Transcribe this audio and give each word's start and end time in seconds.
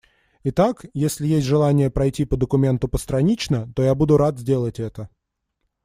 Итак, 0.43 0.87
если 0.95 1.27
есть 1.27 1.45
желание 1.45 1.91
пройти 1.91 2.25
по 2.25 2.35
документу 2.35 2.87
постранично, 2.87 3.71
то 3.75 3.83
я 3.83 3.93
буду 3.93 4.17
рад 4.17 4.39
сделать 4.39 4.79
это. 4.79 5.09